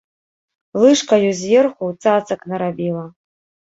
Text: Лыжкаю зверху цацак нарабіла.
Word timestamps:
Лыжкаю 0.85 1.29
зверху 1.43 1.87
цацак 2.03 2.41
нарабіла. 2.53 3.05